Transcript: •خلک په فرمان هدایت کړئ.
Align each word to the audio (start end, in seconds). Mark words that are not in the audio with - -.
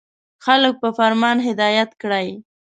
•خلک 0.45 0.73
په 0.81 0.89
فرمان 0.97 1.37
هدایت 1.47 1.89
کړئ. 2.01 2.29